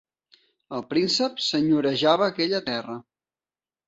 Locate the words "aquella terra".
2.31-2.97